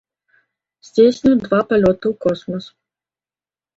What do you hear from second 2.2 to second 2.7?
космас.